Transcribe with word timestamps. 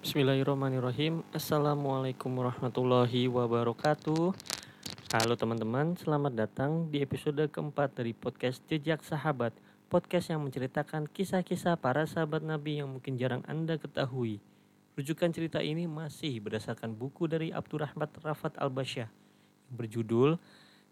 Bismillahirrahmanirrahim. 0.00 1.20
Assalamualaikum 1.28 2.32
warahmatullahi 2.32 3.28
wabarakatuh. 3.28 4.32
Halo 5.12 5.34
teman-teman, 5.36 5.92
selamat 5.92 6.32
datang 6.40 6.88
di 6.88 7.04
episode 7.04 7.44
keempat 7.52 8.00
dari 8.00 8.16
podcast 8.16 8.64
Jejak 8.64 9.04
Sahabat. 9.04 9.52
Podcast 9.92 10.32
yang 10.32 10.40
menceritakan 10.40 11.04
kisah-kisah 11.04 11.76
para 11.76 12.08
sahabat 12.08 12.40
Nabi 12.40 12.80
yang 12.80 12.88
mungkin 12.88 13.20
jarang 13.20 13.44
Anda 13.44 13.76
ketahui. 13.76 14.40
Rujukan 14.96 15.36
cerita 15.36 15.60
ini 15.60 15.84
masih 15.84 16.40
berdasarkan 16.48 16.96
buku 16.96 17.28
dari 17.28 17.52
Abdurrahmat 17.52 18.24
Rafat 18.24 18.56
Al-Basyah 18.56 19.08
Yang 19.68 19.74
berjudul 19.76 20.30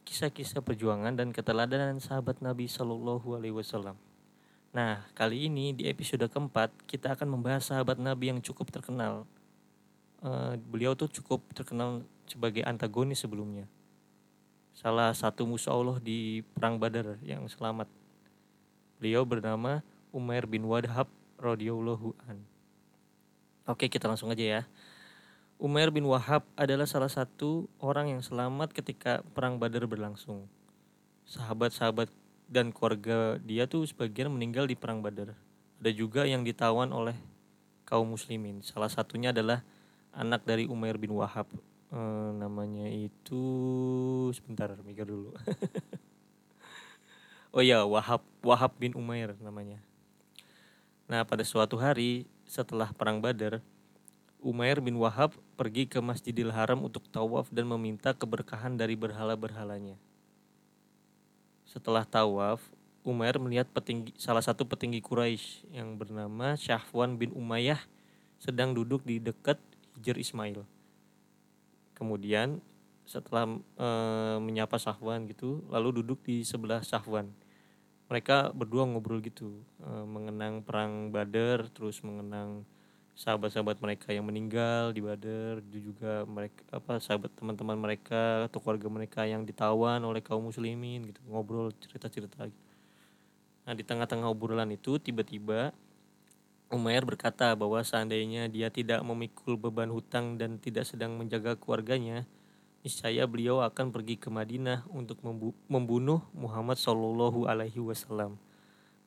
Kisah-kisah 0.04 0.60
perjuangan 0.60 1.16
dan 1.16 1.32
keteladanan 1.32 1.96
sahabat 1.96 2.44
Nabi 2.44 2.68
Shallallahu 2.68 3.40
Alaihi 3.40 3.56
Wasallam 3.56 4.07
Nah, 4.78 5.02
kali 5.10 5.50
ini 5.50 5.74
di 5.74 5.90
episode 5.90 6.22
keempat 6.30 6.70
kita 6.86 7.18
akan 7.18 7.34
membahas 7.34 7.66
sahabat 7.66 7.98
Nabi 7.98 8.30
yang 8.30 8.38
cukup 8.38 8.70
terkenal. 8.70 9.26
Uh, 10.22 10.54
beliau 10.70 10.94
tuh 10.94 11.10
cukup 11.10 11.42
terkenal 11.50 12.06
sebagai 12.30 12.62
antagonis 12.62 13.18
sebelumnya. 13.18 13.66
Salah 14.78 15.10
satu 15.18 15.42
musuh 15.50 15.74
Allah 15.74 15.98
di 15.98 16.46
perang 16.54 16.78
Badar 16.78 17.18
yang 17.26 17.42
selamat. 17.50 17.90
Beliau 19.02 19.26
bernama 19.26 19.82
Umair 20.14 20.46
bin 20.46 20.62
Wadhab 20.62 21.10
radhiyallahu 21.42 22.14
an. 22.30 22.38
Oke, 23.66 23.90
kita 23.90 24.06
langsung 24.06 24.30
aja 24.30 24.62
ya. 24.62 24.62
Umair 25.58 25.90
bin 25.90 26.06
Wahab 26.06 26.46
adalah 26.54 26.86
salah 26.86 27.10
satu 27.10 27.66
orang 27.82 28.14
yang 28.14 28.22
selamat 28.22 28.70
ketika 28.70 29.26
perang 29.34 29.58
Badar 29.58 29.90
berlangsung. 29.90 30.46
Sahabat-sahabat 31.26 32.27
dan 32.48 32.72
keluarga 32.72 33.36
dia 33.44 33.68
tuh 33.68 33.84
sebagian 33.84 34.32
meninggal 34.32 34.64
di 34.64 34.74
perang 34.74 35.04
Badar. 35.04 35.36
Ada 35.78 35.92
juga 35.92 36.24
yang 36.24 36.42
ditawan 36.42 36.90
oleh 36.90 37.14
kaum 37.84 38.08
muslimin. 38.08 38.64
Salah 38.64 38.88
satunya 38.88 39.30
adalah 39.30 39.62
anak 40.16 40.42
dari 40.48 40.64
Umair 40.64 40.96
bin 40.96 41.12
Wahab. 41.12 41.46
E, 41.92 42.00
namanya 42.34 42.88
itu 42.88 43.42
sebentar 44.32 44.72
mikir 44.80 45.06
dulu. 45.06 45.36
oh 47.54 47.62
ya, 47.62 47.84
Wahab 47.84 48.24
Wahab 48.40 48.72
bin 48.80 48.96
Umair 48.96 49.36
namanya. 49.38 49.78
Nah, 51.08 51.24
pada 51.28 51.44
suatu 51.44 51.76
hari 51.76 52.28
setelah 52.48 52.92
perang 52.96 53.20
Badar, 53.20 53.60
Umair 54.40 54.80
bin 54.80 54.96
Wahab 54.96 55.36
pergi 55.60 55.84
ke 55.84 56.00
Masjidil 56.00 56.52
Haram 56.52 56.80
untuk 56.80 57.04
tawaf 57.12 57.52
dan 57.52 57.68
meminta 57.68 58.16
keberkahan 58.16 58.76
dari 58.80 58.96
berhala-berhalanya. 58.96 60.00
Setelah 61.68 62.08
tawaf, 62.08 62.64
Umar 63.04 63.36
melihat 63.36 63.68
petinggi, 63.68 64.16
salah 64.16 64.40
satu 64.40 64.64
petinggi 64.64 65.04
Quraisy 65.04 65.68
yang 65.76 66.00
bernama 66.00 66.56
Syahwan 66.56 67.20
bin 67.20 67.28
Umayyah 67.36 67.76
sedang 68.40 68.72
duduk 68.72 69.04
di 69.04 69.20
dekat 69.20 69.60
Hijr 70.00 70.16
Ismail. 70.16 70.64
Kemudian 71.92 72.64
setelah 73.04 73.44
e, 73.76 73.88
menyapa 74.40 74.80
Syahwan 74.80 75.28
gitu, 75.28 75.60
lalu 75.68 76.00
duduk 76.00 76.24
di 76.24 76.40
sebelah 76.40 76.80
Syahwan. 76.80 77.28
Mereka 78.08 78.56
berdua 78.56 78.88
ngobrol 78.88 79.20
gitu, 79.20 79.60
e, 79.84 79.90
mengenang 80.08 80.64
perang 80.64 81.12
Badar, 81.12 81.68
terus 81.68 82.00
mengenang 82.00 82.64
sahabat-sahabat 83.18 83.82
mereka 83.82 84.14
yang 84.14 84.22
meninggal 84.30 84.94
di 84.94 85.02
Badar 85.02 85.58
juga 85.66 86.22
mereka 86.22 86.62
apa 86.70 87.02
sahabat 87.02 87.34
teman-teman 87.34 87.74
mereka 87.74 88.46
atau 88.46 88.62
keluarga 88.62 88.86
mereka 88.86 89.26
yang 89.26 89.42
ditawan 89.42 89.98
oleh 90.06 90.22
kaum 90.22 90.46
muslimin 90.46 91.10
gitu 91.10 91.18
ngobrol 91.26 91.74
cerita-cerita 91.82 92.46
gitu. 92.46 92.66
Nah 93.66 93.74
di 93.74 93.82
tengah-tengah 93.82 94.30
obrolan 94.30 94.70
itu 94.70 95.02
tiba-tiba 95.02 95.74
Umair 96.68 97.00
berkata 97.02 97.56
bahwa 97.56 97.80
seandainya 97.80 98.44
dia 98.46 98.68
tidak 98.68 99.00
memikul 99.00 99.56
beban 99.56 99.88
hutang 99.88 100.36
dan 100.36 100.60
tidak 100.60 100.84
sedang 100.84 101.16
menjaga 101.16 101.56
keluarganya, 101.56 102.28
niscaya 102.84 103.24
beliau 103.24 103.64
akan 103.64 103.88
pergi 103.88 104.20
ke 104.20 104.28
Madinah 104.28 104.84
untuk 104.92 105.16
membunuh 105.64 106.20
Muhammad 106.36 106.76
Shallallahu 106.76 107.48
Alaihi 107.48 107.80
Wasallam. 107.80 108.36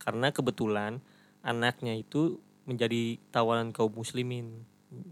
Karena 0.01 0.33
kebetulan 0.33 1.05
anaknya 1.45 1.93
itu 1.93 2.41
menjadi 2.65 3.17
tawanan 3.33 3.73
kaum 3.73 3.91
muslimin. 3.91 4.65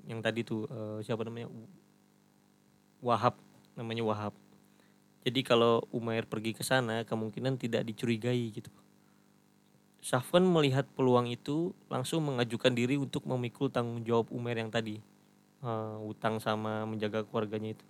Yang 0.06 0.20
tadi 0.22 0.40
tuh 0.44 0.68
uh, 0.68 1.00
siapa 1.00 1.24
namanya? 1.24 1.48
Wahab 3.00 3.40
namanya 3.80 4.04
Wahab. 4.04 4.34
Jadi 5.24 5.40
kalau 5.44 5.84
Umair 5.96 6.28
pergi 6.28 6.52
ke 6.52 6.64
sana 6.68 7.08
kemungkinan 7.08 7.56
tidak 7.56 7.88
dicurigai 7.88 8.52
gitu. 8.52 8.72
Safwan 10.00 10.48
melihat 10.48 10.88
peluang 10.96 11.28
itu 11.28 11.76
langsung 11.92 12.24
mengajukan 12.24 12.72
diri 12.72 12.96
untuk 12.96 13.28
memikul 13.28 13.68
tanggung 13.68 14.04
jawab 14.04 14.32
Umair 14.32 14.64
yang 14.64 14.72
tadi 14.72 15.00
uh, 15.64 16.00
utang 16.08 16.40
sama 16.40 16.88
menjaga 16.88 17.24
keluarganya 17.28 17.76
itu. 17.76 17.86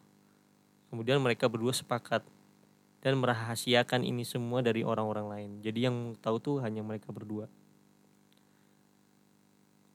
Kemudian 0.90 1.22
mereka 1.22 1.46
berdua 1.46 1.70
sepakat 1.70 2.26
dan 3.06 3.14
merahasiakan 3.22 4.02
ini 4.02 4.26
semua 4.26 4.66
dari 4.66 4.82
orang-orang 4.82 5.28
lain. 5.30 5.52
Jadi 5.62 5.86
yang 5.86 6.18
tahu 6.18 6.42
tuh 6.42 6.56
hanya 6.66 6.82
mereka 6.82 7.14
berdua 7.14 7.46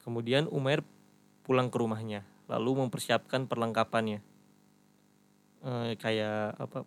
Kemudian 0.04 0.44
Umair 0.52 0.84
pulang 1.48 1.72
ke 1.72 1.80
rumahnya, 1.80 2.28
lalu 2.44 2.84
mempersiapkan 2.84 3.48
perlengkapannya. 3.48 4.20
E, 5.64 5.96
kayak 5.96 6.60
apa? 6.60 6.84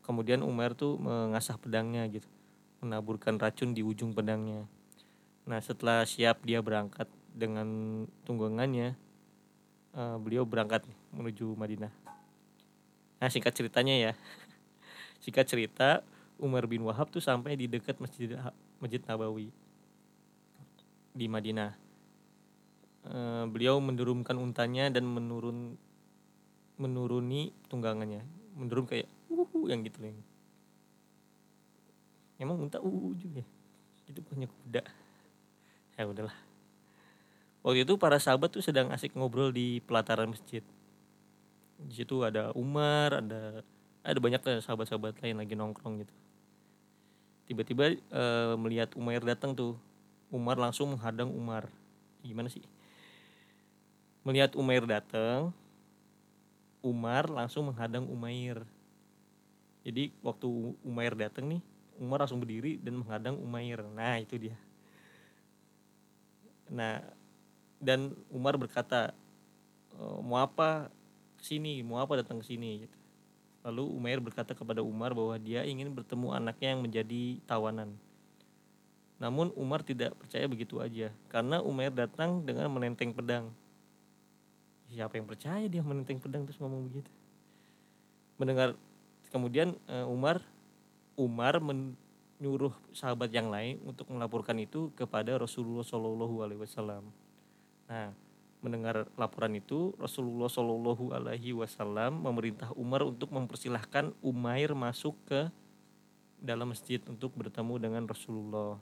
Kemudian 0.00 0.40
Umair 0.40 0.72
tuh 0.72 0.96
mengasah 0.96 1.60
pedangnya 1.60 2.08
gitu, 2.08 2.24
menaburkan 2.80 3.36
racun 3.36 3.76
di 3.76 3.84
ujung 3.84 4.16
pedangnya. 4.16 4.64
Nah 5.44 5.60
setelah 5.60 6.08
siap 6.08 6.40
dia 6.40 6.64
berangkat 6.64 7.04
dengan 7.36 7.68
tunggangannya, 8.24 8.96
e, 9.92 10.02
beliau 10.24 10.48
berangkat 10.48 10.88
menuju 11.12 11.52
Madinah. 11.52 11.92
Nah 13.20 13.28
singkat 13.28 13.52
ceritanya 13.52 13.92
ya, 13.92 14.12
singkat 15.24 15.44
cerita 15.44 16.00
Umar 16.40 16.64
bin 16.64 16.80
Wahab 16.80 17.12
tuh 17.12 17.20
sampai 17.20 17.60
di 17.60 17.68
dekat 17.68 18.00
masjid 18.00 18.40
Masjid 18.80 19.04
Nabawi 19.04 19.52
di 21.12 21.28
Madinah 21.28 21.83
Eh, 23.04 23.44
beliau 23.52 23.76
mendurumkan 23.84 24.32
untanya 24.40 24.88
dan 24.88 25.04
menurun 25.04 25.76
menuruni 26.80 27.52
tunggangannya. 27.68 28.24
Menurun 28.56 28.88
kayak 28.88 29.08
uhu 29.28 29.68
yang 29.68 29.84
gitu 29.84 30.00
yang 30.00 30.16
emang 32.40 32.64
unta 32.64 32.80
uhu 32.80 33.12
juga. 33.20 33.44
Itu 34.08 34.24
punya 34.24 34.48
kuda. 34.48 34.82
Ya 36.00 36.08
udahlah. 36.08 36.36
Waktu 37.60 37.84
itu 37.84 37.94
para 38.00 38.16
sahabat 38.16 38.52
tuh 38.52 38.64
sedang 38.64 38.88
asik 38.88 39.12
ngobrol 39.12 39.52
di 39.52 39.84
pelataran 39.84 40.32
masjid. 40.32 40.64
Di 41.76 41.92
situ 41.92 42.24
ada 42.24 42.56
Umar 42.56 43.20
ada 43.20 43.60
ada 44.04 44.18
banyak 44.20 44.64
sahabat-sahabat 44.64 45.20
lain 45.20 45.40
lagi 45.40 45.52
nongkrong 45.56 46.04
gitu. 46.04 46.14
Tiba-tiba 47.52 47.96
e, 47.96 48.22
melihat 48.56 48.92
Umar 48.96 49.20
datang 49.20 49.52
tuh. 49.52 49.76
Umar 50.32 50.56
langsung 50.56 50.92
menghadang 50.92 51.32
Umar. 51.32 51.68
Gimana 52.24 52.48
sih 52.48 52.64
Melihat 54.24 54.56
Umair 54.56 54.88
datang, 54.88 55.52
Umar 56.80 57.28
langsung 57.28 57.68
menghadang 57.68 58.08
Umair. 58.08 58.64
Jadi 59.84 60.16
waktu 60.24 60.48
Umair 60.80 61.12
datang 61.12 61.44
nih, 61.44 61.60
Umar 62.00 62.24
langsung 62.24 62.40
berdiri 62.40 62.80
dan 62.80 63.04
menghadang 63.04 63.36
Umair. 63.36 63.84
Nah 63.84 64.16
itu 64.16 64.40
dia. 64.40 64.56
Nah 66.72 67.04
dan 67.76 68.16
Umar 68.32 68.56
berkata, 68.56 69.12
e, 69.92 70.00
mau 70.24 70.40
apa 70.40 70.88
sini, 71.36 71.84
mau 71.84 72.00
apa 72.00 72.24
datang 72.24 72.40
ke 72.40 72.48
sini. 72.48 72.88
Gitu. 72.88 72.96
Lalu 73.60 73.84
Umair 73.92 74.24
berkata 74.24 74.56
kepada 74.56 74.80
Umar 74.80 75.12
bahwa 75.12 75.36
dia 75.36 75.68
ingin 75.68 75.92
bertemu 75.92 76.32
anaknya 76.32 76.72
yang 76.72 76.80
menjadi 76.80 77.44
tawanan. 77.44 77.92
Namun 79.20 79.52
Umar 79.52 79.84
tidak 79.84 80.16
percaya 80.16 80.48
begitu 80.48 80.80
aja, 80.80 81.12
karena 81.28 81.60
Umair 81.60 81.92
datang 81.92 82.40
dengan 82.40 82.72
menenteng 82.72 83.12
pedang 83.12 83.52
siapa 84.94 85.18
yang 85.18 85.26
percaya 85.26 85.66
dia 85.66 85.82
menenteng 85.82 86.22
pedang 86.22 86.46
terus 86.46 86.62
ngomong 86.62 86.86
begitu. 86.86 87.10
Mendengar 88.38 88.78
kemudian 89.34 89.74
uh, 89.90 90.06
Umar 90.06 90.38
Umar 91.18 91.58
menyuruh 91.58 92.74
sahabat 92.94 93.34
yang 93.34 93.50
lain 93.50 93.82
untuk 93.82 94.10
melaporkan 94.10 94.58
itu 94.62 94.94
kepada 94.94 95.34
Rasulullah 95.34 95.82
Shallallahu 95.82 96.46
Alaihi 96.46 96.62
Wasallam. 96.62 97.10
Nah 97.90 98.14
mendengar 98.64 99.04
laporan 99.20 99.52
itu 99.58 99.92
Rasulullah 100.00 100.48
Shallallahu 100.48 101.12
Alaihi 101.12 101.52
Wasallam 101.52 102.24
memerintah 102.24 102.72
Umar 102.78 103.04
untuk 103.04 103.28
mempersilahkan 103.28 104.16
Umair 104.24 104.72
masuk 104.72 105.18
ke 105.28 105.52
dalam 106.40 106.72
masjid 106.72 107.00
untuk 107.04 107.36
bertemu 107.36 107.76
dengan 107.76 108.02
Rasulullah. 108.08 108.80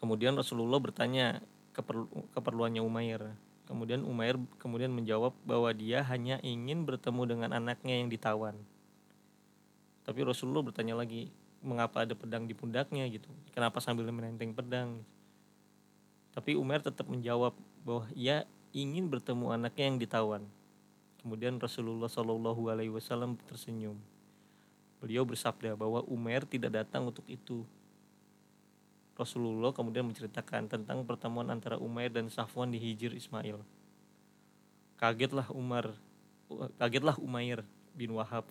Kemudian 0.00 0.32
Rasulullah 0.38 0.80
bertanya 0.80 1.44
keperlu 1.76 2.08
keperluannya 2.32 2.82
Umair 2.82 3.36
Kemudian 3.68 4.00
Umair 4.08 4.40
kemudian 4.56 4.88
menjawab 4.88 5.36
bahwa 5.44 5.68
dia 5.76 6.00
hanya 6.08 6.40
ingin 6.40 6.88
bertemu 6.88 7.22
dengan 7.28 7.50
anaknya 7.52 8.00
yang 8.00 8.08
ditawan. 8.08 8.56
Tapi 10.08 10.24
Rasulullah 10.24 10.64
bertanya 10.64 10.96
lagi, 10.96 11.28
mengapa 11.60 12.08
ada 12.08 12.16
pedang 12.16 12.48
di 12.48 12.56
pundaknya 12.56 13.04
gitu? 13.12 13.28
Kenapa 13.52 13.84
sambil 13.84 14.08
menenteng 14.08 14.56
pedang? 14.56 15.04
Tapi 16.32 16.56
Umar 16.56 16.80
tetap 16.80 17.04
menjawab 17.12 17.52
bahwa 17.84 18.08
ia 18.16 18.48
ingin 18.72 19.12
bertemu 19.12 19.52
anaknya 19.52 19.84
yang 19.84 20.00
ditawan. 20.00 20.42
Kemudian 21.20 21.60
Rasulullah 21.60 22.08
Shallallahu 22.08 22.72
Alaihi 22.72 22.88
Wasallam 22.94 23.36
tersenyum. 23.44 24.00
Beliau 24.96 25.28
bersabda 25.28 25.76
bahwa 25.76 26.00
Umair 26.08 26.48
tidak 26.48 26.72
datang 26.72 27.04
untuk 27.12 27.28
itu. 27.28 27.68
Rasulullah 29.18 29.74
kemudian 29.74 30.06
menceritakan 30.06 30.70
tentang 30.70 31.02
pertemuan 31.02 31.50
antara 31.50 31.74
Umair 31.74 32.14
dan 32.14 32.30
Safwan 32.30 32.70
di 32.70 32.78
Hijir 32.78 33.10
Ismail. 33.10 33.58
Kagetlah 34.94 35.50
Umar, 35.50 35.90
kagetlah 36.78 37.18
Umair 37.18 37.66
bin 37.98 38.14
Wahab. 38.14 38.46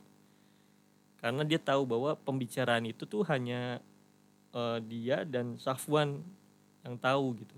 Karena 1.24 1.48
dia 1.48 1.56
tahu 1.56 1.88
bahwa 1.88 2.20
pembicaraan 2.20 2.84
itu 2.84 3.08
tuh 3.08 3.24
hanya 3.32 3.80
uh, 4.52 4.84
dia 4.84 5.24
dan 5.24 5.56
Safwan 5.56 6.20
yang 6.84 7.00
tahu 7.00 7.40
gitu. 7.40 7.58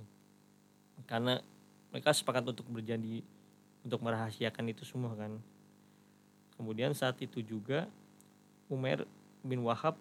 Karena 1.09 1.41
mereka 1.89 2.13
sepakat 2.13 2.45
untuk 2.45 2.69
berjanji 2.69 3.25
untuk 3.81 4.06
merahasiakan 4.06 4.69
itu 4.69 4.85
semua 4.85 5.17
kan. 5.17 5.33
Kemudian 6.53 6.94
saat 6.94 7.17
itu 7.25 7.41
juga 7.41 7.89
Umar 8.69 9.01
bin 9.41 9.65
Wahab 9.65 9.97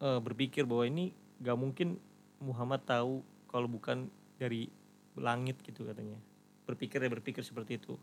uh, 0.00 0.16
berpikir 0.24 0.64
bahwa 0.64 0.88
ini 0.88 1.12
gak 1.42 1.58
mungkin 1.58 1.98
Muhammad 2.38 2.82
tahu 2.86 3.22
kalau 3.50 3.66
bukan 3.66 4.10
dari 4.38 4.70
langit 5.18 5.58
gitu 5.66 5.82
katanya 5.82 6.18
berpikir 6.68 7.02
ya 7.02 7.10
berpikir 7.10 7.42
seperti 7.42 7.80
itu 7.80 7.98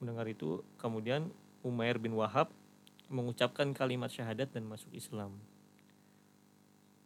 mendengar 0.00 0.24
itu 0.26 0.64
kemudian 0.80 1.28
Umair 1.62 2.00
bin 2.00 2.18
Wahab 2.18 2.50
mengucapkan 3.12 3.70
kalimat 3.76 4.08
syahadat 4.08 4.50
dan 4.50 4.64
masuk 4.64 4.88
Islam. 4.96 5.36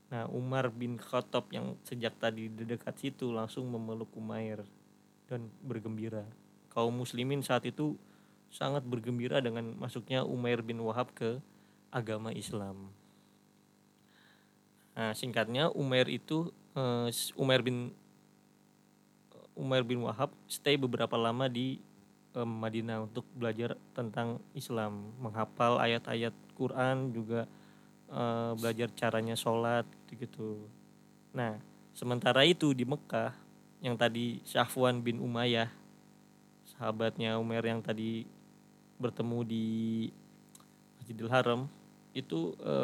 Nah, 0.06 0.30
Umar 0.30 0.70
bin 0.70 1.02
Khattab 1.02 1.50
yang 1.50 1.74
sejak 1.82 2.14
tadi 2.22 2.46
di 2.46 2.62
dekat 2.62 2.94
situ 2.94 3.34
langsung 3.34 3.66
memeluk 3.66 4.08
Umair 4.14 4.62
dan 5.26 5.50
bergembira. 5.66 6.22
Kaum 6.70 6.94
muslimin 6.94 7.42
saat 7.42 7.66
itu 7.66 7.98
sangat 8.54 8.86
bergembira 8.86 9.42
dengan 9.42 9.74
masuknya 9.74 10.22
Umair 10.22 10.62
bin 10.62 10.78
Wahab 10.78 11.10
ke 11.10 11.42
agama 11.90 12.30
Islam. 12.30 12.94
Nah, 14.96 15.12
singkatnya 15.12 15.68
Umair 15.76 16.08
itu 16.08 16.48
uh, 16.72 17.06
Umair 17.36 17.60
bin 17.60 17.92
Umair 19.56 19.84
bin 19.84 20.04
Wahab 20.04 20.32
stay 20.48 20.76
beberapa 20.76 21.16
lama 21.16 21.48
di 21.48 21.80
ke 22.36 22.44
Madinah 22.44 23.08
untuk 23.08 23.24
belajar 23.32 23.80
tentang 23.96 24.36
Islam, 24.52 25.08
menghafal 25.16 25.80
ayat-ayat 25.80 26.36
Quran 26.52 27.08
juga 27.08 27.48
e, 28.12 28.22
belajar 28.60 28.92
caranya 28.92 29.32
sholat 29.32 29.88
gitu-gitu. 30.04 30.68
Nah, 31.32 31.56
sementara 31.96 32.44
itu 32.44 32.76
di 32.76 32.84
Mekah 32.84 33.32
yang 33.80 33.96
tadi 33.96 34.44
Syafwan 34.44 35.00
bin 35.00 35.16
Umayyah 35.16 35.72
sahabatnya 36.76 37.40
Umar 37.40 37.64
yang 37.64 37.80
tadi 37.80 38.28
bertemu 39.00 39.38
di 39.48 39.66
Masjidil 41.00 41.32
Haram 41.32 41.64
itu 42.12 42.52
e, 42.60 42.74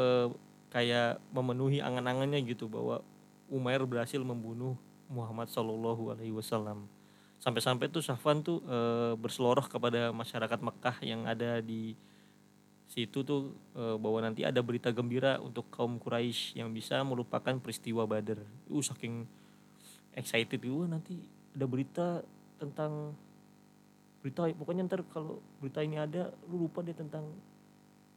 kayak 0.73 1.21
memenuhi 1.29 1.85
angan-angannya 1.85 2.41
gitu 2.49 2.65
bahwa 2.65 3.05
Umar 3.53 3.85
berhasil 3.85 4.17
membunuh 4.25 4.81
Muhammad 5.13 5.53
Shallallahu 5.53 6.17
Alaihi 6.17 6.33
Wasallam 6.33 6.89
sampai-sampai 7.37 7.93
tuh 7.93 8.01
Safwan 8.01 8.41
tuh 8.41 8.65
e, 8.65 8.79
berseloroh 9.21 9.69
kepada 9.69 10.09
masyarakat 10.17 10.57
Mekah 10.65 10.97
yang 11.05 11.29
ada 11.29 11.61
di 11.61 11.93
situ 12.89 13.21
tuh 13.21 13.53
e, 13.77 14.01
bahwa 14.01 14.25
nanti 14.25 14.49
ada 14.49 14.65
berita 14.65 14.89
gembira 14.89 15.37
untuk 15.43 15.69
kaum 15.69 16.01
Quraisy 16.01 16.57
yang 16.57 16.73
bisa 16.73 17.05
melupakan 17.05 17.61
peristiwa 17.61 18.09
Badar. 18.09 18.41
Uh 18.73 18.81
saking 18.81 19.29
excited 20.17 20.63
gue 20.63 20.87
nanti 20.89 21.21
ada 21.53 21.67
berita 21.69 22.07
tentang 22.57 23.13
berita 24.23 24.47
pokoknya 24.55 24.87
ntar 24.87 25.03
kalau 25.11 25.43
berita 25.59 25.83
ini 25.83 25.99
ada 25.99 26.31
lu 26.47 26.65
lupa 26.65 26.81
deh 26.81 26.95
tentang 26.95 27.27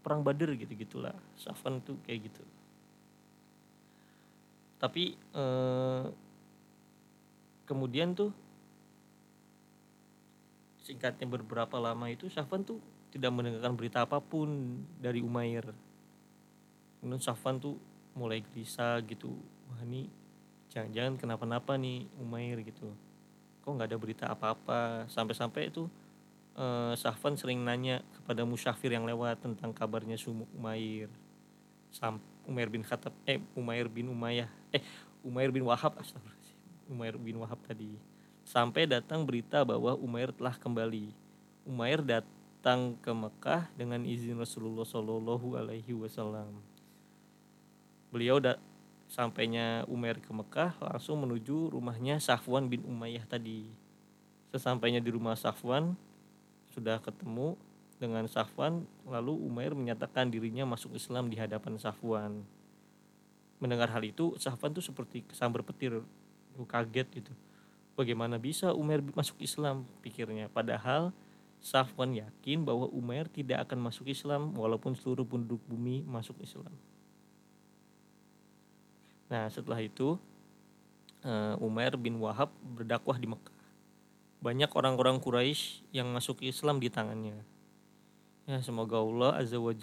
perang 0.05 0.21
Badar 0.21 0.53
gitu 0.53 0.69
gitulah. 0.77 1.17
Safwan 1.33 1.81
tuh 1.81 1.97
kayak 2.05 2.29
gitu. 2.29 2.45
Tapi 4.77 5.17
eh, 5.17 6.05
kemudian 7.65 8.13
tuh 8.13 8.29
singkatnya 10.85 11.25
beberapa 11.25 11.81
lama 11.81 12.05
itu 12.13 12.29
Safwan 12.29 12.61
tuh 12.61 12.77
tidak 13.09 13.33
mendengarkan 13.33 13.73
berita 13.73 14.05
apa 14.05 14.21
pun 14.21 14.77
dari 15.01 15.25
Umair. 15.25 15.73
Kemudian 17.01 17.17
Safwan 17.17 17.57
tuh 17.57 17.81
mulai 18.13 18.45
gelisah 18.45 19.01
gitu. 19.09 19.33
Wah 19.73 19.81
ini 19.81 20.05
jangan-jangan 20.69 21.17
kenapa-napa 21.17 21.73
nih 21.81 22.05
Umair 22.21 22.61
gitu. 22.61 22.93
Kok 23.65 23.71
nggak 23.73 23.89
ada 23.89 23.97
berita 23.97 24.25
apa-apa? 24.29 25.09
Sampai-sampai 25.09 25.73
itu 25.73 25.89
eh, 26.55 26.93
Safwan 26.97 27.35
sering 27.35 27.61
nanya 27.61 28.01
kepada 28.15 28.47
musyafir 28.47 28.95
yang 28.95 29.03
lewat 29.03 29.43
tentang 29.43 29.75
kabarnya 29.75 30.15
Umair 30.55 31.11
Sam 31.91 32.19
Umair 32.47 32.67
bin 32.67 32.83
Khattab 32.83 33.13
eh 33.27 33.39
Umair 33.55 33.87
bin 33.91 34.11
Umayyah 34.11 34.49
eh 34.75 34.83
Umair 35.23 35.51
bin 35.51 35.63
Wahab 35.67 35.95
astagfirullahaladzim 35.99 36.57
Umair 36.91 37.15
bin 37.17 37.35
Wahab 37.41 37.57
tadi 37.65 38.15
sampai 38.45 38.85
datang 38.85 39.25
berita 39.25 39.65
bahwa 39.65 39.97
Umair 39.97 40.29
telah 40.29 40.53
kembali. 40.55 41.09
Umair 41.65 42.05
datang 42.05 42.93
ke 43.01 43.09
Mekah 43.09 43.65
dengan 43.73 44.05
izin 44.05 44.37
Rasulullah 44.37 44.85
Shallallahu 44.85 45.57
Alaihi 45.57 45.97
Wasallam. 45.97 46.61
Beliau 48.13 48.37
da 48.37 48.61
sampainya 49.09 49.81
Umair 49.89 50.21
ke 50.21 50.29
Mekah 50.29 50.77
langsung 50.77 51.25
menuju 51.25 51.73
rumahnya 51.73 52.21
Safwan 52.21 52.69
bin 52.69 52.85
Umayyah 52.85 53.25
tadi. 53.25 53.65
Sesampainya 54.53 55.01
di 55.01 55.09
rumah 55.09 55.33
Safwan 55.33 55.97
sudah 56.75 56.99
ketemu 56.99 57.55
dengan 57.95 58.27
Safwan 58.27 58.83
lalu 59.07 59.39
Umair 59.39 59.71
menyatakan 59.71 60.27
dirinya 60.27 60.67
masuk 60.67 60.99
Islam 60.99 61.31
di 61.31 61.39
hadapan 61.39 61.79
Safwan. 61.79 62.43
Mendengar 63.63 63.87
hal 63.95 64.03
itu 64.03 64.35
Safwan 64.35 64.75
tuh 64.75 64.83
seperti 64.83 65.23
kesambar 65.23 65.63
petir, 65.63 66.03
kaget 66.67 67.07
gitu 67.23 67.31
Bagaimana 67.95 68.35
bisa 68.35 68.75
Umar 68.75 68.99
masuk 69.15 69.39
Islam? 69.39 69.87
Pikirnya. 70.03 70.51
Padahal 70.51 71.15
Safwan 71.63 72.11
yakin 72.11 72.67
bahwa 72.67 72.91
Umar 72.91 73.31
tidak 73.31 73.71
akan 73.71 73.87
masuk 73.87 74.11
Islam 74.11 74.51
walaupun 74.51 74.99
seluruh 74.99 75.23
penduduk 75.23 75.63
bumi 75.63 76.03
masuk 76.03 76.35
Islam. 76.43 76.75
Nah 79.31 79.47
setelah 79.47 79.79
itu 79.79 80.19
eh, 81.23 81.55
Umar 81.63 81.95
bin 81.95 82.19
Wahab 82.19 82.51
berdakwah 82.75 83.15
di 83.15 83.31
Mekah. 83.31 83.54
Banyak 84.43 84.71
orang-orang 84.73 85.19
Quraisy 85.19 85.85
yang 85.95 86.11
masuk 86.11 86.43
Islam 86.43 86.79
di 86.79 86.91
tangannya. 86.91 87.39
Ya 88.45 88.61
semoga 88.61 89.01
Allah 89.01 89.41
Azza 89.41 89.57
wa 89.57 89.73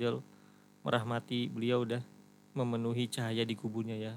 merahmati 0.83 1.51
beliau 1.51 1.83
dah 1.87 2.03
memenuhi 2.53 3.09
cahaya 3.09 3.43
di 3.43 3.55
kuburnya 3.57 3.97
ya. 3.97 4.15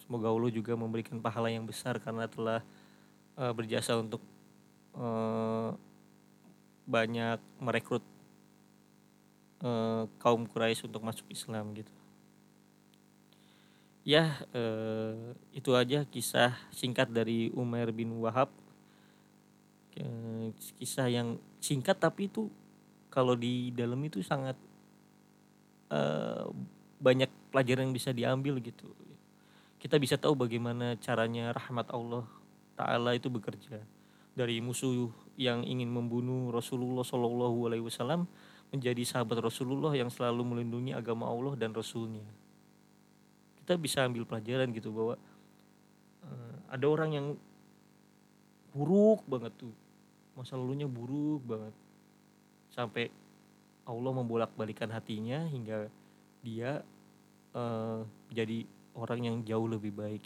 Semoga 0.00 0.30
Allah 0.30 0.50
juga 0.54 0.72
memberikan 0.78 1.18
pahala 1.18 1.50
yang 1.50 1.66
besar 1.66 1.98
karena 1.98 2.30
telah 2.30 2.62
uh, 3.36 3.52
berjasa 3.52 3.98
untuk 3.98 4.22
uh, 4.94 5.74
banyak 6.86 7.42
merekrut 7.58 8.04
uh, 9.66 10.06
kaum 10.22 10.46
Quraisy 10.46 10.86
untuk 10.86 11.02
masuk 11.02 11.26
Islam 11.28 11.74
gitu. 11.74 11.90
Ya 14.06 14.38
uh, 14.54 15.34
itu 15.50 15.74
aja 15.74 16.06
kisah 16.06 16.54
singkat 16.70 17.10
dari 17.10 17.50
Umar 17.50 17.90
bin 17.90 18.14
Wahab. 18.22 18.48
Kisah 20.76 21.08
yang 21.08 21.40
singkat 21.58 21.96
tapi 21.96 22.28
itu 22.28 22.52
kalau 23.08 23.32
di 23.32 23.72
dalam 23.72 23.96
itu 24.04 24.20
sangat 24.20 24.54
uh, 25.88 26.52
banyak 27.00 27.28
pelajaran 27.52 27.88
yang 27.88 27.96
bisa 27.96 28.10
diambil 28.12 28.60
gitu. 28.60 28.92
Kita 29.80 29.96
bisa 29.96 30.20
tahu 30.20 30.36
bagaimana 30.36 30.96
caranya 31.00 31.52
rahmat 31.56 31.88
Allah 31.92 32.24
Ta'ala 32.76 33.16
itu 33.16 33.32
bekerja 33.32 33.80
dari 34.36 34.60
musuh 34.60 35.08
yang 35.40 35.64
ingin 35.64 35.88
membunuh 35.88 36.52
Rasulullah 36.52 37.00
Shallallahu 37.00 37.72
Alaihi 37.72 37.84
Wasallam 37.88 38.28
menjadi 38.68 39.00
sahabat 39.08 39.40
Rasulullah 39.40 39.96
yang 39.96 40.12
selalu 40.12 40.44
melindungi 40.44 40.92
agama 40.92 41.24
Allah 41.24 41.56
dan 41.56 41.72
Rasulnya. 41.72 42.24
Kita 43.62 43.80
bisa 43.80 44.04
ambil 44.04 44.28
pelajaran 44.28 44.68
gitu 44.76 44.92
bahwa 44.92 45.16
uh, 46.26 46.56
ada 46.68 46.84
orang 46.84 47.10
yang 47.16 47.26
buruk 48.76 49.24
banget 49.24 49.56
tuh, 49.56 49.72
masa 50.36 50.54
lalunya 50.54 50.84
buruk 50.86 51.42
banget, 51.48 51.74
sampai 52.70 53.08
Allah 53.88 54.12
membolak-balikan 54.12 54.92
hatinya 54.92 55.48
hingga 55.48 55.88
dia 56.44 56.84
uh, 57.56 58.04
jadi 58.30 58.68
orang 58.92 59.20
yang 59.24 59.36
jauh 59.42 59.66
lebih 59.66 59.96
baik 59.96 60.22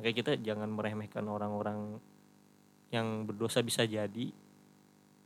makanya 0.00 0.16
kita 0.16 0.32
jangan 0.40 0.72
meremehkan 0.72 1.28
orang-orang 1.28 2.00
yang 2.88 3.28
berdosa 3.28 3.60
bisa 3.60 3.86
jadi. 3.86 4.32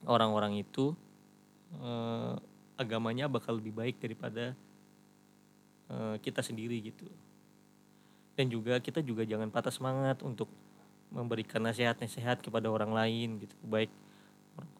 Orang-orang 0.04 0.60
itu 0.60 0.92
eh, 1.78 2.34
agamanya 2.74 3.30
bakal 3.30 3.62
lebih 3.62 3.70
baik 3.70 3.96
daripada 4.02 4.52
eh, 5.88 6.16
kita 6.20 6.42
sendiri 6.44 6.82
gitu. 6.84 7.06
Dan 8.34 8.50
juga 8.50 8.82
kita 8.82 8.98
juga 8.98 9.22
jangan 9.22 9.48
patah 9.48 9.70
semangat 9.70 10.20
untuk 10.26 10.50
memberikan 11.14 11.62
nasihat-nasihat 11.62 12.42
kepada 12.42 12.66
orang 12.66 12.90
lain 12.90 13.38
gitu. 13.46 13.54
Baik 13.62 13.88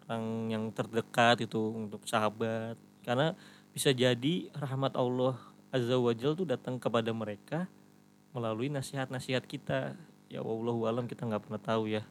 orang 0.04 0.50
yang 0.50 0.64
terdekat 0.74 1.46
itu 1.46 1.62
untuk 1.70 2.02
sahabat. 2.10 2.74
Karena 3.06 3.38
bisa 3.70 3.94
jadi 3.94 4.50
rahmat 4.50 4.98
Allah 4.98 5.38
azza 5.70 5.94
wajal 5.94 6.34
tuh 6.34 6.46
datang 6.46 6.82
kepada 6.82 7.14
mereka 7.14 7.70
melalui 8.34 8.66
nasihat-nasihat 8.66 9.46
kita. 9.46 9.94
Ya 10.26 10.42
Allah 10.42 10.76
alam 10.90 11.06
kita 11.06 11.22
nggak 11.22 11.46
pernah 11.46 11.62
tahu 11.62 11.86
ya. 11.86 12.02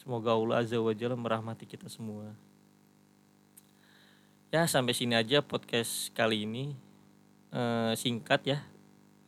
Semoga 0.00 0.32
Allah 0.32 0.64
azza 0.64 0.80
wajal 0.80 1.12
merahmati 1.14 1.68
kita 1.68 1.92
semua. 1.92 2.32
Ya 4.48 4.64
sampai 4.64 4.96
sini 4.96 5.12
aja 5.12 5.44
podcast 5.44 6.08
kali 6.16 6.48
ini. 6.48 6.72
E, 7.52 7.92
singkat 8.00 8.40
ya. 8.48 8.58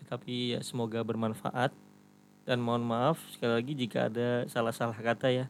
Tapi 0.09 0.57
ya 0.57 0.61
semoga 0.61 1.01
bermanfaat 1.05 1.84
dan 2.45 2.61
mohon 2.61 2.85
maaf 2.85 3.21
sekali 3.33 3.53
lagi 3.57 3.73
jika 3.73 4.13
ada 4.13 4.45
salah-salah 4.49 4.97
kata 4.97 5.33
ya. 5.33 5.47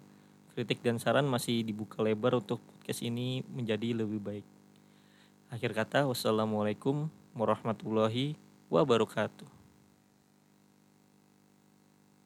Kritik 0.55 0.79
dan 0.87 1.03
saran 1.03 1.27
masih 1.27 1.67
dibuka 1.67 1.99
lebar 1.99 2.39
untuk 2.39 2.63
podcast 2.63 3.03
ini 3.03 3.43
menjadi 3.51 4.07
lebih 4.07 4.23
baik. 4.23 4.47
Akhir 5.51 5.75
kata 5.75 6.07
wassalamualaikum 6.07 7.11
warahmatullahi 7.35 8.39
wabarakatuh 8.71 9.54